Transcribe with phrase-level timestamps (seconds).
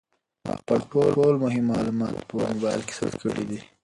[0.45, 0.79] ما خپل
[1.15, 3.59] ټول مهم معلومات په موبایل کې ثبت کړي دي.